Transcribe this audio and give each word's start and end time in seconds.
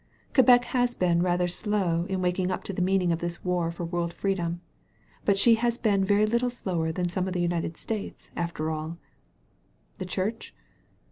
Quebec 0.33 0.63
has 0.65 0.95
been 0.95 1.21
rather 1.21 1.47
slow 1.47 2.07
in 2.09 2.23
waking 2.23 2.49
up 2.49 2.63
to 2.63 2.73
the 2.73 2.81
meaning 2.81 3.11
of 3.11 3.19
this 3.19 3.45
war 3.45 3.69
for 3.71 3.85
world 3.85 4.11
freedom. 4.15 4.59
But 5.25 5.37
she 5.37 5.53
has 5.61 5.77
been 5.77 6.03
very 6.03 6.25
little 6.25 6.49
slower 6.49 6.91
than 6.91 7.07
some 7.07 7.27
of 7.27 7.33
the 7.33 7.39
United 7.39 7.77
States, 7.77 8.31
after 8.35 8.71
all. 8.71 8.97
The 9.99 10.07
Church? 10.07 10.55